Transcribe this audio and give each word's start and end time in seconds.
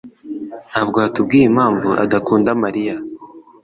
Ntabwo 0.69 0.97
watubwiye 1.03 1.45
impamvu 1.47 1.89
adakunda 2.03 2.49
Mariya. 2.63 2.95